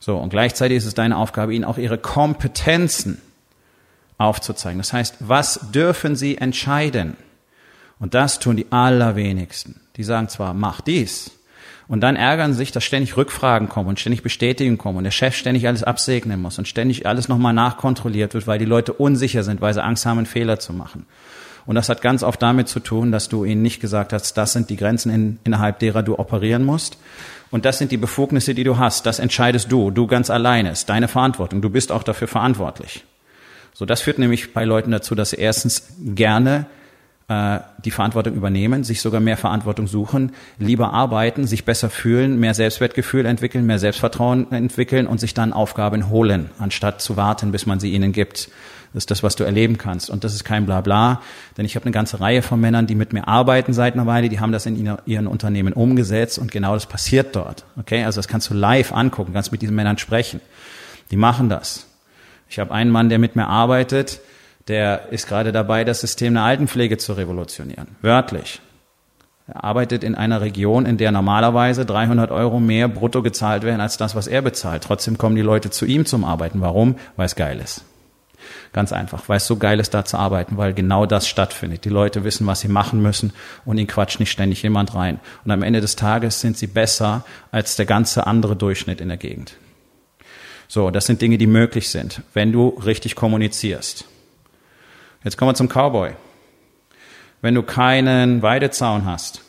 So, 0.00 0.16
und 0.16 0.30
gleichzeitig 0.30 0.78
ist 0.78 0.86
es 0.86 0.94
deine 0.94 1.16
Aufgabe, 1.16 1.54
ihnen 1.54 1.64
auch 1.64 1.78
ihre 1.78 1.98
Kompetenzen 1.98 3.20
aufzuzeigen. 4.16 4.78
Das 4.78 4.92
heißt, 4.92 5.16
was 5.20 5.70
dürfen 5.72 6.16
sie 6.16 6.38
entscheiden? 6.38 7.16
Und 7.98 8.14
das 8.14 8.38
tun 8.38 8.56
die 8.56 8.70
allerwenigsten. 8.70 9.80
Die 9.96 10.04
sagen 10.04 10.28
zwar, 10.28 10.54
mach 10.54 10.80
dies. 10.80 11.32
Und 11.88 12.02
dann 12.02 12.16
ärgern 12.16 12.52
sich, 12.52 12.70
dass 12.70 12.84
ständig 12.84 13.16
Rückfragen 13.16 13.68
kommen 13.68 13.88
und 13.88 13.98
ständig 13.98 14.22
Bestätigungen 14.22 14.76
kommen 14.76 14.98
und 14.98 15.04
der 15.04 15.10
Chef 15.10 15.34
ständig 15.34 15.66
alles 15.66 15.82
absegnen 15.82 16.40
muss 16.40 16.58
und 16.58 16.68
ständig 16.68 17.06
alles 17.06 17.28
nochmal 17.28 17.54
nachkontrolliert 17.54 18.34
wird, 18.34 18.46
weil 18.46 18.58
die 18.58 18.66
Leute 18.66 18.92
unsicher 18.92 19.42
sind, 19.42 19.62
weil 19.62 19.72
sie 19.72 19.82
Angst 19.82 20.04
haben, 20.04 20.18
einen 20.18 20.26
Fehler 20.26 20.60
zu 20.60 20.74
machen. 20.74 21.06
Und 21.68 21.74
das 21.74 21.90
hat 21.90 22.00
ganz 22.00 22.22
oft 22.22 22.40
damit 22.40 22.66
zu 22.66 22.80
tun, 22.80 23.12
dass 23.12 23.28
du 23.28 23.44
ihnen 23.44 23.60
nicht 23.60 23.78
gesagt 23.78 24.14
hast, 24.14 24.32
das 24.38 24.54
sind 24.54 24.70
die 24.70 24.76
Grenzen, 24.76 25.12
in, 25.12 25.38
innerhalb 25.44 25.78
derer 25.78 26.02
du 26.02 26.18
operieren 26.18 26.64
musst, 26.64 26.96
und 27.50 27.64
das 27.64 27.78
sind 27.78 27.92
die 27.92 27.98
Befugnisse, 27.98 28.54
die 28.54 28.64
du 28.64 28.78
hast. 28.78 29.06
Das 29.06 29.18
entscheidest 29.18 29.70
du, 29.72 29.90
du 29.90 30.06
ganz 30.06 30.30
alleine. 30.30 30.70
Ist 30.70 30.88
deine 30.88 31.08
Verantwortung. 31.08 31.62
Du 31.62 31.70
bist 31.70 31.92
auch 31.92 32.02
dafür 32.02 32.28
verantwortlich. 32.28 33.04
So, 33.72 33.86
das 33.86 34.02
führt 34.02 34.18
nämlich 34.18 34.52
bei 34.52 34.64
Leuten 34.64 34.90
dazu, 34.90 35.14
dass 35.14 35.30
sie 35.30 35.36
erstens 35.36 35.94
gerne 35.98 36.66
äh, 37.28 37.60
die 37.84 37.90
Verantwortung 37.90 38.34
übernehmen, 38.34 38.84
sich 38.84 39.00
sogar 39.00 39.20
mehr 39.20 39.36
Verantwortung 39.36 39.86
suchen, 39.86 40.32
lieber 40.58 40.92
arbeiten, 40.92 41.46
sich 41.46 41.64
besser 41.64 41.88
fühlen, 41.88 42.40
mehr 42.40 42.54
Selbstwertgefühl 42.54 43.24
entwickeln, 43.24 43.66
mehr 43.66 43.78
Selbstvertrauen 43.78 44.50
entwickeln 44.52 45.06
und 45.06 45.20
sich 45.20 45.32
dann 45.32 45.52
Aufgaben 45.52 46.10
holen, 46.10 46.50
anstatt 46.58 47.00
zu 47.00 47.16
warten, 47.16 47.52
bis 47.52 47.66
man 47.66 47.80
sie 47.80 47.92
ihnen 47.92 48.12
gibt. 48.12 48.50
Das 48.92 49.02
ist 49.02 49.10
das, 49.10 49.22
was 49.22 49.36
du 49.36 49.44
erleben 49.44 49.78
kannst. 49.78 50.10
Und 50.10 50.24
das 50.24 50.34
ist 50.34 50.44
kein 50.44 50.66
Blabla, 50.66 51.20
denn 51.56 51.64
ich 51.64 51.76
habe 51.76 51.84
eine 51.84 51.92
ganze 51.92 52.20
Reihe 52.20 52.42
von 52.42 52.60
Männern, 52.60 52.86
die 52.86 52.94
mit 52.94 53.12
mir 53.12 53.28
arbeiten 53.28 53.72
seit 53.72 53.94
einer 53.94 54.06
Weile, 54.06 54.28
die 54.28 54.40
haben 54.40 54.52
das 54.52 54.66
in 54.66 54.98
ihren 55.06 55.26
Unternehmen 55.26 55.72
umgesetzt 55.72 56.38
und 56.38 56.50
genau 56.50 56.74
das 56.74 56.86
passiert 56.86 57.36
dort. 57.36 57.64
Okay, 57.78 58.04
also 58.04 58.18
das 58.18 58.28
kannst 58.28 58.50
du 58.50 58.54
live 58.54 58.92
angucken, 58.92 59.32
kannst 59.34 59.52
mit 59.52 59.62
diesen 59.62 59.76
Männern 59.76 59.98
sprechen. 59.98 60.40
Die 61.10 61.16
machen 61.16 61.48
das. 61.48 61.86
Ich 62.48 62.58
habe 62.58 62.72
einen 62.72 62.90
Mann, 62.90 63.08
der 63.08 63.18
mit 63.18 63.36
mir 63.36 63.46
arbeitet, 63.46 64.20
der 64.68 65.12
ist 65.12 65.28
gerade 65.28 65.52
dabei, 65.52 65.84
das 65.84 66.00
System 66.00 66.34
der 66.34 66.42
Altenpflege 66.44 66.98
zu 66.98 67.14
revolutionieren. 67.14 67.88
Wörtlich. 68.02 68.60
Er 69.46 69.64
arbeitet 69.64 70.04
in 70.04 70.14
einer 70.14 70.42
Region, 70.42 70.84
in 70.84 70.98
der 70.98 71.10
normalerweise 71.10 71.86
300 71.86 72.30
Euro 72.30 72.60
mehr 72.60 72.86
brutto 72.86 73.22
gezahlt 73.22 73.62
werden 73.62 73.80
als 73.80 73.96
das, 73.96 74.14
was 74.14 74.26
er 74.26 74.42
bezahlt. 74.42 74.82
Trotzdem 74.84 75.16
kommen 75.16 75.36
die 75.36 75.42
Leute 75.42 75.70
zu 75.70 75.86
ihm 75.86 76.04
zum 76.04 76.22
Arbeiten. 76.22 76.60
Warum? 76.60 76.96
Weil 77.16 77.26
es 77.26 77.34
geil 77.34 77.58
ist. 77.58 77.82
Ganz 78.72 78.92
einfach, 78.92 79.28
weil 79.28 79.38
es 79.38 79.46
so 79.46 79.56
geil 79.56 79.80
ist, 79.80 79.94
da 79.94 80.04
zu 80.04 80.18
arbeiten, 80.18 80.56
weil 80.56 80.74
genau 80.74 81.06
das 81.06 81.26
stattfindet. 81.26 81.84
Die 81.84 81.88
Leute 81.88 82.24
wissen, 82.24 82.46
was 82.46 82.60
sie 82.60 82.68
machen 82.68 83.00
müssen 83.00 83.32
und 83.64 83.78
ihnen 83.78 83.86
quatscht 83.86 84.20
nicht 84.20 84.30
ständig 84.30 84.62
jemand 84.62 84.94
rein. 84.94 85.20
Und 85.44 85.50
am 85.50 85.62
Ende 85.62 85.80
des 85.80 85.96
Tages 85.96 86.40
sind 86.40 86.58
sie 86.58 86.66
besser 86.66 87.24
als 87.50 87.76
der 87.76 87.86
ganze 87.86 88.26
andere 88.26 88.56
Durchschnitt 88.56 89.00
in 89.00 89.08
der 89.08 89.16
Gegend. 89.16 89.56
So, 90.68 90.90
das 90.90 91.06
sind 91.06 91.22
Dinge, 91.22 91.38
die 91.38 91.46
möglich 91.46 91.88
sind, 91.88 92.22
wenn 92.34 92.52
du 92.52 92.68
richtig 92.68 93.14
kommunizierst. 93.14 94.04
Jetzt 95.24 95.38
kommen 95.38 95.50
wir 95.50 95.54
zum 95.54 95.68
Cowboy. 95.68 96.12
Wenn 97.40 97.54
du 97.54 97.62
keinen 97.62 98.42
Weidezaun 98.42 99.06
hast, 99.06 99.42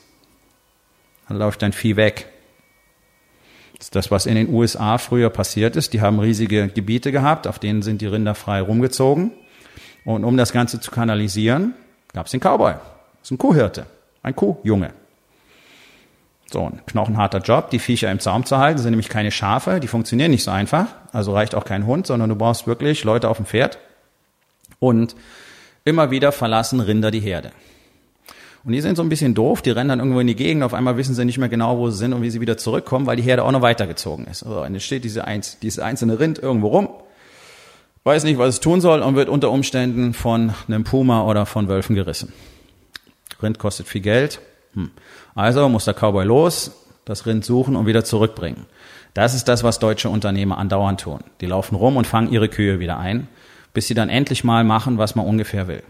dann 1.28 1.38
läuft 1.38 1.62
dein 1.62 1.74
Vieh 1.74 1.98
weg. 1.98 2.28
Das 3.92 4.12
was 4.12 4.26
in 4.26 4.36
den 4.36 4.54
USA 4.54 4.98
früher 4.98 5.30
passiert 5.30 5.76
ist. 5.76 5.94
Die 5.94 6.02
haben 6.02 6.20
riesige 6.20 6.68
Gebiete 6.68 7.12
gehabt, 7.12 7.48
auf 7.48 7.60
denen 7.60 7.82
sind 7.82 8.02
die 8.02 8.08
Rinder 8.08 8.36
frei 8.36 8.62
rumgezogen. 8.62 9.32
Und 10.06 10.24
um 10.24 10.38
das 10.38 10.52
Ganze 10.52 10.80
zu 10.80 10.92
kanalisieren, 10.92 11.74
gab 12.14 12.26
es 12.26 12.32
den 12.32 12.42
Cowboy. 12.42 12.74
Das 12.74 13.24
ist 13.24 13.32
ein 13.32 13.38
Kuhhirte, 13.38 13.86
ein 14.22 14.36
Kuhjunge. 14.36 14.92
So, 16.52 16.66
ein 16.66 16.82
knochenharter 16.88 17.40
Job, 17.40 17.70
die 17.70 17.80
Viecher 17.80 18.12
im 18.12 18.20
Zaum 18.20 18.46
zu 18.46 18.58
halten, 18.58 18.80
sind 18.80 18.92
nämlich 18.92 19.10
keine 19.10 19.32
Schafe, 19.32 19.80
die 19.80 19.88
funktionieren 19.88 20.32
nicht 20.32 20.44
so 20.44 20.52
einfach. 20.52 20.88
Also 21.12 21.34
reicht 21.34 21.54
auch 21.54 21.66
kein 21.66 21.86
Hund, 21.86 22.08
sondern 22.08 22.30
du 22.30 22.36
brauchst 22.36 22.66
wirklich 22.66 23.04
Leute 23.04 23.30
auf 23.30 23.38
dem 23.38 23.46
Pferd. 23.46 23.78
Und 24.80 25.16
Immer 25.90 26.12
wieder 26.12 26.32
verlassen 26.32 26.82
Rinder 26.82 27.10
die 27.10 27.20
Herde. 27.20 27.52
Und 28.64 28.74
die 28.74 28.82
sind 28.82 28.96
so 28.96 29.04
ein 29.04 29.10
bisschen 29.10 29.34
doof, 29.34 29.62
die 29.62 29.72
rennen 29.72 29.90
dann 29.90 30.00
irgendwo 30.00 30.20
in 30.20 30.28
die 30.28 30.36
Gegend, 30.36 30.64
auf 30.64 30.74
einmal 30.74 30.98
wissen 30.98 31.16
sie 31.16 31.26
nicht 31.26 31.38
mehr 31.38 31.50
genau, 31.50 31.78
wo 31.78 31.90
sie 31.90 31.98
sind 31.98 32.14
und 32.14 32.22
wie 32.22 32.30
sie 32.30 32.42
wieder 32.42 32.58
zurückkommen, 32.58 33.06
weil 33.06 33.16
die 33.16 33.24
Herde 33.24 33.44
auch 33.44 33.52
noch 33.52 33.62
weitergezogen 33.62 34.28
ist. 34.28 34.40
So, 34.40 34.62
und 34.64 34.74
jetzt 34.74 34.84
steht 34.84 35.04
diese, 35.04 35.26
eins, 35.26 35.58
diese 35.60 35.84
einzelne 35.84 36.20
Rind 36.20 36.40
irgendwo 36.40 36.68
rum, 36.68 36.90
weiß 38.04 38.24
nicht, 38.26 38.38
was 38.38 38.56
es 38.56 38.60
tun 38.60 38.82
soll 38.82 39.02
und 39.02 39.16
wird 39.16 39.30
unter 39.30 39.52
Umständen 39.52 40.14
von 40.14 40.54
einem 40.68 40.84
Puma 40.84 41.24
oder 41.24 41.46
von 41.46 41.68
Wölfen 41.68 41.96
gerissen. 41.96 42.34
Rind 43.42 43.60
kostet 43.60 43.88
viel 43.88 44.02
Geld. 44.02 44.42
Hm. 44.74 44.92
Also 45.36 45.70
muss 45.70 45.86
der 45.86 45.94
Cowboy 45.94 46.26
los, 46.26 46.72
das 47.06 47.26
Rind 47.26 47.46
suchen 47.46 47.76
und 47.76 47.86
wieder 47.86 48.04
zurückbringen. 48.04 48.66
Das 49.14 49.34
ist 49.34 49.48
das, 49.48 49.64
was 49.64 49.80
deutsche 49.80 50.10
Unternehmer 50.10 50.58
andauernd 50.58 51.02
tun. 51.02 51.20
Die 51.42 51.46
laufen 51.46 51.76
rum 51.76 51.98
und 51.98 52.06
fangen 52.06 52.32
ihre 52.32 52.50
Kühe 52.50 52.80
wieder 52.80 52.98
ein 52.98 53.28
bis 53.74 53.88
sie 53.88 53.94
dann 53.94 54.10
endlich 54.10 54.44
mal 54.44 54.64
machen, 54.64 54.98
was 54.98 55.16
man 55.16 55.26
ungefähr 55.26 55.68
will. 55.68 55.84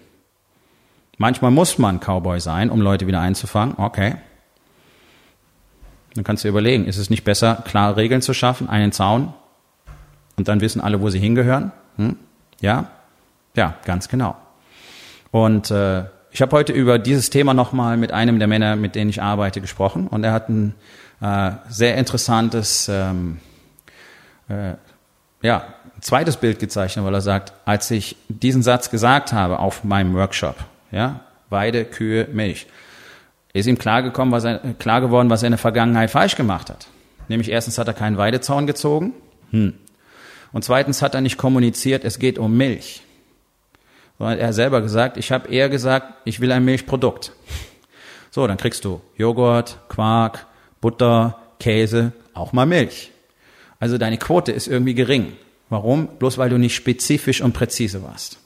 Manchmal 1.20 1.52
muss 1.52 1.78
man 1.78 2.00
Cowboy 2.00 2.40
sein, 2.40 2.70
um 2.70 2.80
Leute 2.80 3.06
wieder 3.06 3.20
einzufangen. 3.20 3.76
Okay. 3.78 4.16
Dann 6.16 6.24
kannst 6.24 6.46
du 6.46 6.48
überlegen, 6.48 6.86
ist 6.86 6.98
es 6.98 7.10
nicht 7.10 7.26
besser, 7.26 7.62
klare 7.68 7.98
Regeln 7.98 8.22
zu 8.22 8.34
schaffen, 8.34 8.70
einen 8.70 8.94
Zaun 8.94 9.34
und 10.38 10.48
dann 10.48 10.62
wissen 10.62 10.82
alle, 10.82 11.02
wo 11.02 11.10
sie 11.10 11.20
hingehören? 11.20 11.74
Hm? 11.98 12.16
Ja? 12.62 12.88
Ja, 13.54 13.76
ganz 13.84 14.08
genau. 14.08 14.38
Und 15.32 15.70
äh, 15.72 16.06
ich 16.32 16.42
habe 16.42 16.56
heute 16.56 16.72
über 16.72 16.98
dieses 16.98 17.30
Thema 17.30 17.54
nochmal 17.54 17.98
mit 17.98 18.14
einem 18.14 18.40
der 18.40 18.48
Männer, 18.48 18.78
mit 18.78 18.96
denen 18.96 19.10
ich 19.10 19.22
arbeite, 19.22 19.60
gesprochen 19.60 20.08
und 20.08 20.24
er 20.24 20.32
hat 20.32 20.48
ein 20.48 20.74
äh, 21.20 21.52
sehr 21.68 21.98
interessantes 21.98 22.88
ähm, 22.88 23.40
äh, 24.48 24.76
ja, 25.42 25.66
zweites 26.00 26.38
Bild 26.38 26.60
gezeichnet, 26.60 27.04
weil 27.04 27.14
er 27.14 27.22
sagt, 27.22 27.52
als 27.66 27.92
ich 27.92 28.16
diesen 28.30 28.64
Satz 28.64 28.90
gesagt 28.90 29.34
habe 29.34 29.60
auf 29.60 29.84
meinem 29.84 30.16
Workshop, 30.16 30.56
ja, 30.92 31.22
Weide, 31.50 31.86
Kühe, 31.86 32.28
Milch, 32.32 32.68
ist 33.54 33.68
ihm 33.68 33.78
klar 33.78 34.04
gekommen, 34.04 34.32
was 34.32 34.44
er, 34.44 34.60
klar 34.78 35.02
geworden, 35.02 35.30
was 35.30 35.44
er 35.44 35.48
in 35.48 35.54
der 35.54 35.58
Vergangenheit 35.60 36.12
falsch 36.12 36.36
gemacht 36.36 36.70
hat. 36.70 36.88
Nämlich 37.28 37.50
erstens 37.50 37.78
hat 37.78 37.88
er 37.88 37.94
keinen 37.94 38.18
Weidezaun 38.18 38.68
gezogen, 38.68 39.14
hm. 39.52 39.74
und 40.52 40.64
zweitens 40.64 41.02
hat 41.02 41.16
er 41.16 41.22
nicht 41.22 41.38
kommuniziert, 41.38 42.04
es 42.04 42.20
geht 42.20 42.38
um 42.38 42.56
Milch. 42.56 43.02
Sondern 44.18 44.38
er 44.38 44.48
hat 44.48 44.54
selber 44.54 44.82
gesagt, 44.82 45.18
ich 45.18 45.32
habe 45.32 45.48
eher 45.50 45.70
gesagt, 45.70 46.14
ich 46.26 46.40
will 46.40 46.52
ein 46.52 46.66
Milchprodukt. 46.66 47.32
So, 48.32 48.46
dann 48.46 48.58
kriegst 48.58 48.86
du 48.86 49.02
Joghurt, 49.18 49.80
Quark, 49.90 50.46
Butter, 50.82 51.40
Käse, 51.60 52.14
auch 52.34 52.54
mal 52.54 52.66
Milch. 52.66 53.12
Also 53.80 53.98
deine 53.98 54.18
Quote 54.18 54.52
ist 54.52 54.68
irgendwie 54.68 54.94
gering. 54.94 55.34
Warum? 55.70 56.08
Bloß 56.20 56.38
weil 56.38 56.50
du 56.50 56.58
nicht 56.58 56.76
spezifisch 56.76 57.42
und 57.42 57.54
präzise 57.54 58.04
warst. 58.04 58.39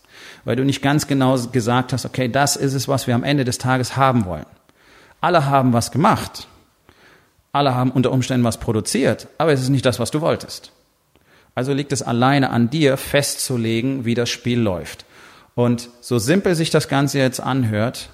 Weil 0.45 0.55
du 0.55 0.65
nicht 0.65 0.81
ganz 0.81 1.07
genau 1.07 1.37
gesagt 1.51 1.93
hast, 1.93 2.05
okay, 2.05 2.27
das 2.27 2.55
ist 2.55 2.73
es, 2.73 2.87
was 2.87 3.07
wir 3.07 3.15
am 3.15 3.23
Ende 3.23 3.45
des 3.45 3.57
Tages 3.57 3.95
haben 3.95 4.25
wollen. 4.25 4.45
Alle 5.21 5.45
haben 5.45 5.73
was 5.73 5.91
gemacht. 5.91 6.47
Alle 7.53 7.75
haben 7.75 7.91
unter 7.91 8.11
Umständen 8.11 8.43
was 8.43 8.57
produziert, 8.57 9.27
aber 9.37 9.53
es 9.53 9.61
ist 9.61 9.69
nicht 9.69 9.85
das, 9.85 9.99
was 9.99 10.11
du 10.11 10.21
wolltest. 10.21 10.71
Also 11.55 11.71
liegt 11.71 11.91
es 11.91 12.01
alleine 12.01 12.49
an 12.49 12.69
dir, 12.69 12.97
festzulegen, 12.97 14.05
wie 14.05 14.15
das 14.15 14.29
Spiel 14.29 14.59
läuft. 14.59 15.05
Und 15.55 15.89
so 16.01 16.17
simpel 16.17 16.55
sich 16.55 16.71
das 16.71 16.87
Ganze 16.87 17.19
jetzt 17.19 17.39
anhört, 17.39 18.09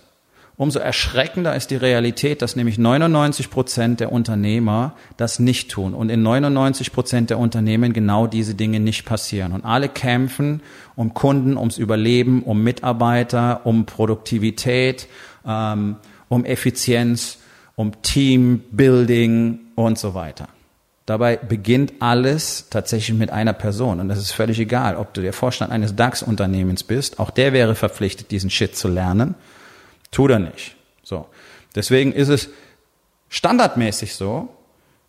Umso 0.59 0.79
erschreckender 0.79 1.55
ist 1.55 1.71
die 1.71 1.77
Realität, 1.77 2.41
dass 2.41 2.57
nämlich 2.57 2.77
99 2.77 3.49
Prozent 3.49 4.01
der 4.01 4.11
Unternehmer 4.11 4.93
das 5.15 5.39
nicht 5.39 5.71
tun 5.71 5.93
und 5.93 6.09
in 6.09 6.21
99 6.21 6.91
Prozent 6.91 7.29
der 7.29 7.39
Unternehmen 7.39 7.93
genau 7.93 8.27
diese 8.27 8.55
Dinge 8.55 8.81
nicht 8.81 9.05
passieren. 9.05 9.53
Und 9.53 9.63
alle 9.63 9.87
kämpfen 9.87 10.61
um 10.97 11.13
Kunden, 11.13 11.55
ums 11.55 11.77
Überleben, 11.77 12.43
um 12.43 12.61
Mitarbeiter, 12.61 13.61
um 13.63 13.85
Produktivität, 13.85 15.07
ähm, 15.47 15.95
um 16.27 16.43
Effizienz, 16.43 17.37
um 17.77 17.93
Teambuilding 18.01 19.59
und 19.75 19.97
so 19.97 20.13
weiter. 20.13 20.49
Dabei 21.05 21.37
beginnt 21.37 21.93
alles 22.01 22.67
tatsächlich 22.69 23.17
mit 23.17 23.31
einer 23.31 23.53
Person. 23.53 24.01
Und 24.01 24.09
das 24.09 24.19
ist 24.19 24.33
völlig 24.33 24.59
egal, 24.59 24.97
ob 24.97 25.13
du 25.13 25.21
der 25.21 25.31
Vorstand 25.31 25.71
eines 25.71 25.95
DAX-Unternehmens 25.95 26.83
bist. 26.83 27.17
Auch 27.17 27.29
der 27.29 27.53
wäre 27.53 27.75
verpflichtet, 27.75 28.29
diesen 28.31 28.49
Shit 28.49 28.75
zu 28.75 28.89
lernen. 28.89 29.35
Tut 30.11 30.31
er 30.31 30.39
nicht. 30.39 30.75
So. 31.03 31.27
Deswegen 31.75 32.11
ist 32.11 32.29
es 32.29 32.49
standardmäßig 33.29 34.15
so, 34.15 34.49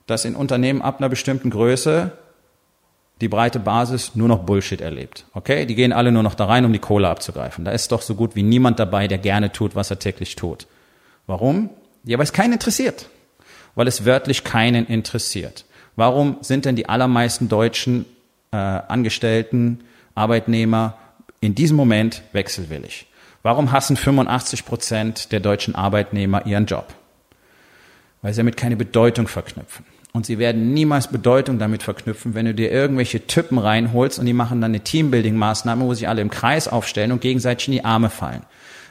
dass 0.06 0.24
in 0.24 0.34
Unternehmen 0.34 0.82
ab 0.82 0.98
einer 0.98 1.08
bestimmten 1.08 1.50
Größe 1.50 2.12
die 3.20 3.28
breite 3.28 3.60
Basis 3.60 4.14
nur 4.14 4.28
noch 4.28 4.40
Bullshit 4.40 4.80
erlebt. 4.80 5.26
Okay? 5.34 5.66
Die 5.66 5.74
gehen 5.74 5.92
alle 5.92 6.10
nur 6.10 6.22
noch 6.22 6.34
da 6.34 6.46
rein, 6.46 6.64
um 6.64 6.72
die 6.72 6.78
Kohle 6.78 7.08
abzugreifen. 7.08 7.64
Da 7.64 7.72
ist 7.72 7.92
doch 7.92 8.02
so 8.02 8.14
gut 8.14 8.34
wie 8.34 8.42
niemand 8.42 8.78
dabei, 8.78 9.08
der 9.08 9.18
gerne 9.18 9.52
tut, 9.52 9.74
was 9.74 9.90
er 9.90 9.98
täglich 9.98 10.36
tut. 10.36 10.66
Warum? 11.26 11.70
Ja, 12.04 12.18
weil 12.18 12.24
es 12.24 12.32
keinen 12.32 12.54
interessiert. 12.54 13.08
Weil 13.74 13.88
es 13.88 14.04
wörtlich 14.04 14.42
keinen 14.42 14.86
interessiert. 14.86 15.64
Warum 15.96 16.38
sind 16.40 16.64
denn 16.64 16.76
die 16.76 16.88
allermeisten 16.88 17.48
deutschen 17.48 18.06
äh, 18.52 18.56
Angestellten, 18.56 19.80
Arbeitnehmer 20.14 20.96
in 21.40 21.54
diesem 21.54 21.76
Moment 21.76 22.22
wechselwillig? 22.32 23.06
Warum 23.42 23.72
hassen 23.72 23.96
85 23.96 24.64
Prozent 24.66 25.32
der 25.32 25.40
deutschen 25.40 25.74
Arbeitnehmer 25.74 26.44
ihren 26.46 26.66
Job? 26.66 26.94
Weil 28.22 28.34
sie 28.34 28.38
damit 28.38 28.56
keine 28.56 28.76
Bedeutung 28.76 29.28
verknüpfen. 29.28 29.86
Und 30.12 30.26
sie 30.26 30.38
werden 30.38 30.74
niemals 30.74 31.08
Bedeutung 31.08 31.58
damit 31.58 31.82
verknüpfen, 31.82 32.34
wenn 32.34 32.46
du 32.46 32.54
dir 32.54 32.70
irgendwelche 32.70 33.26
Typen 33.26 33.58
reinholst 33.58 34.18
und 34.18 34.26
die 34.26 34.32
machen 34.32 34.60
dann 34.60 34.72
eine 34.72 34.82
Teambuilding-Maßnahme, 34.82 35.82
wo 35.82 35.94
sich 35.94 36.08
alle 36.08 36.20
im 36.20 36.30
Kreis 36.30 36.66
aufstellen 36.66 37.12
und 37.12 37.20
gegenseitig 37.20 37.68
in 37.68 37.72
die 37.72 37.84
Arme 37.84 38.10
fallen. 38.10 38.42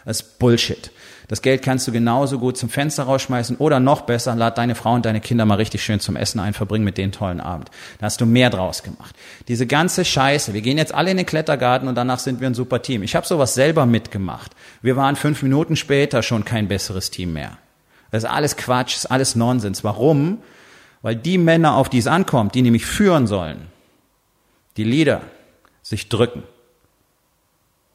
Das 0.05 0.21
ist 0.21 0.39
Bullshit. 0.39 0.91
Das 1.29 1.43
Geld 1.43 1.61
kannst 1.61 1.87
du 1.87 1.91
genauso 1.91 2.39
gut 2.39 2.57
zum 2.57 2.69
Fenster 2.69 3.03
rausschmeißen 3.03 3.57
oder 3.57 3.79
noch 3.79 4.01
besser, 4.01 4.35
lad 4.35 4.57
deine 4.57 4.73
Frau 4.73 4.93
und 4.93 5.05
deine 5.05 5.21
Kinder 5.21 5.45
mal 5.45 5.55
richtig 5.55 5.83
schön 5.83 5.99
zum 5.99 6.15
Essen 6.15 6.39
ein, 6.39 6.53
verbring 6.53 6.83
mit 6.83 6.97
denen 6.97 7.11
tollen 7.11 7.39
Abend. 7.39 7.69
Da 7.99 8.07
hast 8.07 8.19
du 8.19 8.25
mehr 8.25 8.49
draus 8.49 8.81
gemacht. 8.81 9.15
Diese 9.47 9.67
ganze 9.67 10.05
Scheiße, 10.05 10.55
wir 10.55 10.61
gehen 10.61 10.79
jetzt 10.79 10.93
alle 10.93 11.11
in 11.11 11.17
den 11.17 11.27
Klettergarten 11.27 11.87
und 11.87 11.93
danach 11.93 12.17
sind 12.17 12.41
wir 12.41 12.47
ein 12.47 12.55
super 12.55 12.81
Team. 12.81 13.03
Ich 13.03 13.15
habe 13.15 13.27
sowas 13.27 13.53
selber 13.53 13.85
mitgemacht. 13.85 14.55
Wir 14.81 14.95
waren 14.95 15.15
fünf 15.15 15.43
Minuten 15.43 15.75
später 15.75 16.23
schon 16.23 16.45
kein 16.45 16.67
besseres 16.67 17.11
Team 17.11 17.33
mehr. 17.33 17.59
Das 18.09 18.23
ist 18.23 18.29
alles 18.29 18.57
Quatsch, 18.57 18.95
ist 18.95 19.11
alles 19.11 19.35
Nonsens. 19.35 19.83
Warum? 19.83 20.39
Weil 21.03 21.15
die 21.15 21.37
Männer, 21.37 21.75
auf 21.75 21.89
die 21.89 21.99
es 21.99 22.07
ankommt, 22.07 22.55
die 22.55 22.63
nämlich 22.63 22.87
führen 22.87 23.27
sollen, 23.27 23.67
die 24.77 24.83
Leader, 24.83 25.21
sich 25.83 26.09
drücken. 26.09 26.43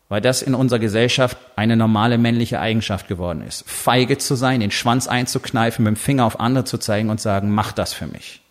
Weil 0.09 0.21
das 0.21 0.43
in 0.43 0.55
unserer 0.55 0.79
Gesellschaft 0.79 1.37
eine 1.57 1.77
normale 1.77 2.19
männliche 2.19 2.61
Eigenschaft 2.61 3.09
geworden 3.09 3.43
ist. 3.43 3.69
Feige 3.69 4.19
zu 4.19 4.35
sein, 4.35 4.61
den 4.61 4.71
Schwanz 4.71 5.09
einzukneifen, 5.09 5.85
mit 5.85 5.95
dem 5.95 5.97
Finger 5.97 6.25
auf 6.25 6.41
andere 6.41 6.65
zu 6.65 6.79
zeigen 6.79 7.11
und 7.11 7.21
sagen, 7.21 7.51
mach 7.51 7.73
das 7.73 7.93
für 7.93 8.07
mich. 8.07 8.43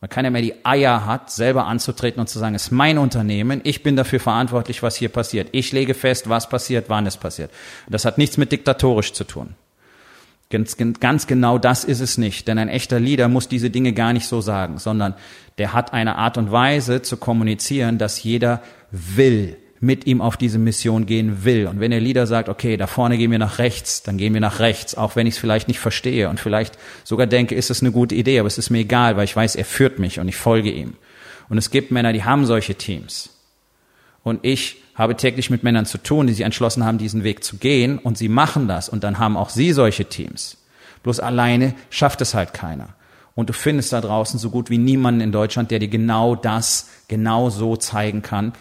Weil 0.00 0.08
keiner 0.08 0.30
mehr 0.30 0.42
die 0.42 0.64
Eier 0.64 1.06
hat, 1.06 1.30
selber 1.30 1.66
anzutreten 1.66 2.20
und 2.20 2.28
zu 2.28 2.38
sagen, 2.38 2.54
es 2.54 2.64
ist 2.64 2.70
mein 2.70 2.98
Unternehmen, 2.98 3.62
ich 3.64 3.82
bin 3.82 3.96
dafür 3.96 4.20
verantwortlich, 4.20 4.82
was 4.82 4.96
hier 4.96 5.08
passiert. 5.08 5.48
Ich 5.52 5.72
lege 5.72 5.94
fest, 5.94 6.28
was 6.28 6.48
passiert, 6.48 6.86
wann 6.88 7.06
es 7.06 7.16
passiert. 7.16 7.50
Das 7.88 8.04
hat 8.04 8.18
nichts 8.18 8.36
mit 8.36 8.52
diktatorisch 8.52 9.12
zu 9.12 9.24
tun. 9.24 9.54
Ganz, 10.50 10.76
ganz 11.00 11.26
genau 11.26 11.58
das 11.58 11.84
ist 11.84 12.00
es 12.00 12.18
nicht, 12.18 12.46
denn 12.46 12.58
ein 12.58 12.68
echter 12.68 13.00
Leader 13.00 13.28
muss 13.28 13.48
diese 13.48 13.70
Dinge 13.70 13.92
gar 13.92 14.12
nicht 14.12 14.26
so 14.28 14.40
sagen, 14.40 14.78
sondern 14.78 15.14
der 15.58 15.72
hat 15.72 15.92
eine 15.92 16.16
Art 16.16 16.36
und 16.36 16.52
Weise 16.52 17.02
zu 17.02 17.16
kommunizieren, 17.16 17.98
dass 17.98 18.22
jeder 18.22 18.62
will, 18.90 19.56
mit 19.84 20.06
ihm 20.06 20.20
auf 20.20 20.36
diese 20.36 20.58
Mission 20.58 21.06
gehen 21.06 21.44
will. 21.44 21.66
Und 21.66 21.80
wenn 21.80 21.90
der 21.90 22.00
Leader 22.00 22.26
sagt, 22.26 22.48
okay, 22.48 22.76
da 22.76 22.86
vorne 22.86 23.18
gehen 23.18 23.30
wir 23.30 23.38
nach 23.38 23.58
rechts, 23.58 24.02
dann 24.02 24.16
gehen 24.16 24.34
wir 24.34 24.40
nach 24.40 24.58
rechts, 24.58 24.94
auch 24.96 25.16
wenn 25.16 25.26
ich 25.26 25.34
es 25.34 25.40
vielleicht 25.40 25.68
nicht 25.68 25.78
verstehe 25.78 26.28
und 26.28 26.40
vielleicht 26.40 26.78
sogar 27.04 27.26
denke, 27.26 27.54
ist 27.54 27.70
es 27.70 27.82
eine 27.82 27.92
gute 27.92 28.14
Idee, 28.14 28.38
aber 28.38 28.46
es 28.46 28.58
ist 28.58 28.70
mir 28.70 28.78
egal, 28.78 29.16
weil 29.16 29.24
ich 29.24 29.36
weiß, 29.36 29.56
er 29.56 29.64
führt 29.64 29.98
mich 29.98 30.20
und 30.20 30.28
ich 30.28 30.36
folge 30.36 30.70
ihm. 30.70 30.94
Und 31.48 31.58
es 31.58 31.70
gibt 31.70 31.90
Männer, 31.90 32.12
die 32.12 32.24
haben 32.24 32.46
solche 32.46 32.74
Teams. 32.74 33.30
Und 34.22 34.40
ich 34.42 34.76
habe 34.94 35.16
täglich 35.16 35.50
mit 35.50 35.62
Männern 35.62 35.86
zu 35.86 35.98
tun, 35.98 36.26
die 36.26 36.32
sich 36.32 36.44
entschlossen 36.44 36.84
haben, 36.84 36.98
diesen 36.98 37.24
Weg 37.24 37.44
zu 37.44 37.56
gehen 37.58 37.98
und 37.98 38.16
sie 38.16 38.28
machen 38.28 38.68
das 38.68 38.88
und 38.88 39.04
dann 39.04 39.18
haben 39.18 39.36
auch 39.36 39.50
sie 39.50 39.72
solche 39.72 40.06
Teams. 40.06 40.56
Bloß 41.02 41.20
alleine 41.20 41.74
schafft 41.90 42.20
es 42.22 42.34
halt 42.34 42.54
keiner. 42.54 42.94
Und 43.34 43.48
du 43.48 43.52
findest 43.52 43.92
da 43.92 44.00
draußen 44.00 44.38
so 44.38 44.48
gut 44.50 44.70
wie 44.70 44.78
niemanden 44.78 45.20
in 45.20 45.32
Deutschland, 45.32 45.70
der 45.70 45.80
dir 45.80 45.88
genau 45.88 46.36
das 46.36 46.88
genau 47.08 47.50
so 47.50 47.76
zeigen 47.76 48.22
kann, 48.22 48.52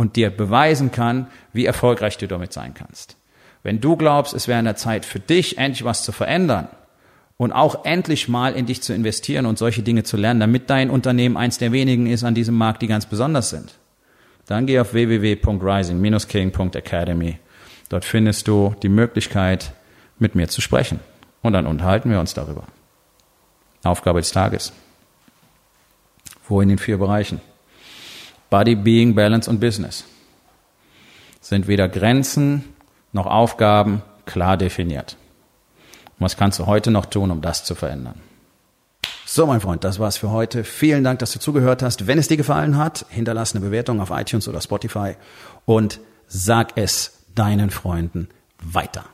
und 0.00 0.16
dir 0.16 0.30
beweisen 0.30 0.90
kann, 0.90 1.28
wie 1.52 1.66
erfolgreich 1.66 2.16
du 2.16 2.26
damit 2.26 2.54
sein 2.54 2.72
kannst. 2.72 3.18
Wenn 3.62 3.82
du 3.82 3.96
glaubst, 3.96 4.32
es 4.32 4.48
wäre 4.48 4.58
an 4.58 4.64
der 4.64 4.76
Zeit 4.76 5.04
für 5.04 5.20
dich, 5.20 5.58
endlich 5.58 5.84
was 5.84 6.04
zu 6.04 6.12
verändern 6.12 6.68
und 7.36 7.52
auch 7.52 7.84
endlich 7.84 8.26
mal 8.26 8.54
in 8.54 8.64
dich 8.64 8.80
zu 8.80 8.94
investieren 8.94 9.44
und 9.44 9.58
solche 9.58 9.82
Dinge 9.82 10.02
zu 10.02 10.16
lernen, 10.16 10.40
damit 10.40 10.70
dein 10.70 10.88
Unternehmen 10.88 11.36
eins 11.36 11.58
der 11.58 11.72
wenigen 11.72 12.06
ist 12.06 12.24
an 12.24 12.34
diesem 12.34 12.56
Markt, 12.56 12.80
die 12.80 12.86
ganz 12.86 13.04
besonders 13.04 13.50
sind, 13.50 13.74
dann 14.46 14.64
geh 14.64 14.80
auf 14.80 14.94
www.rising-king.academy. 14.94 17.38
Dort 17.90 18.06
findest 18.06 18.48
du 18.48 18.74
die 18.82 18.88
Möglichkeit, 18.88 19.74
mit 20.18 20.34
mir 20.34 20.48
zu 20.48 20.62
sprechen. 20.62 21.00
Und 21.42 21.52
dann 21.52 21.66
unterhalten 21.66 22.10
wir 22.10 22.20
uns 22.20 22.32
darüber. 22.32 22.64
Aufgabe 23.84 24.20
des 24.20 24.32
Tages. 24.32 24.72
Wo 26.48 26.62
in 26.62 26.70
den 26.70 26.78
vier 26.78 26.96
Bereichen? 26.96 27.42
Body, 28.50 28.74
Being, 28.74 29.14
Balance 29.14 29.48
und 29.48 29.60
Business 29.60 30.04
sind 31.40 31.68
weder 31.68 31.88
Grenzen 31.88 32.64
noch 33.12 33.26
Aufgaben 33.26 34.02
klar 34.26 34.56
definiert. 34.56 35.16
Was 36.18 36.36
kannst 36.36 36.58
du 36.58 36.66
heute 36.66 36.90
noch 36.90 37.06
tun, 37.06 37.30
um 37.30 37.40
das 37.40 37.64
zu 37.64 37.74
verändern? 37.74 38.20
So, 39.24 39.46
mein 39.46 39.60
Freund, 39.60 39.84
das 39.84 40.00
war's 40.00 40.16
für 40.16 40.30
heute. 40.30 40.64
Vielen 40.64 41.04
Dank, 41.04 41.20
dass 41.20 41.32
du 41.32 41.38
zugehört 41.38 41.82
hast. 41.82 42.08
Wenn 42.08 42.18
es 42.18 42.28
dir 42.28 42.36
gefallen 42.36 42.76
hat, 42.76 43.06
hinterlass 43.08 43.54
eine 43.54 43.64
Bewertung 43.64 44.00
auf 44.00 44.10
iTunes 44.10 44.48
oder 44.48 44.60
Spotify 44.60 45.14
und 45.64 46.00
sag 46.26 46.72
es 46.76 47.24
deinen 47.34 47.70
Freunden 47.70 48.28
weiter. 48.60 49.04